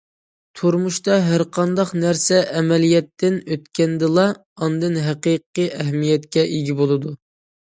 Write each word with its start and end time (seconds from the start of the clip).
تۇرمۇشتا 0.59 1.17
ھەرقانداق 1.25 1.91
نەرسە 2.03 2.39
ئەمەلىيەتتىن 2.55 3.37
ئۆتكەندىلا 3.57 4.25
ئاندىن 4.61 4.99
ھەقىقىي 5.09 5.71
ئەھمىيەتكە 5.83 6.49
ئىگە 6.57 6.79
بولىدۇ. 6.83 7.15